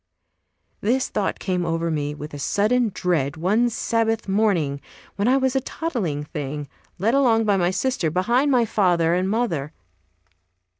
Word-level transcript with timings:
This 0.79 1.09
thought 1.09 1.37
came 1.37 1.63
over 1.63 1.91
me 1.91 2.15
with 2.15 2.33
a 2.33 2.39
sudden 2.39 2.89
dread 2.91 3.37
one 3.37 3.69
Sabbath 3.69 4.27
morning 4.27 4.81
when 5.15 5.27
I 5.27 5.37
was 5.37 5.55
a 5.55 5.61
toddling 5.61 6.23
thing, 6.23 6.67
led 6.97 7.13
along 7.13 7.45
by 7.45 7.55
my 7.55 7.69
sister, 7.69 8.09
behind 8.09 8.49
my 8.49 8.65
father 8.65 9.13
and 9.13 9.29
mother. 9.29 9.73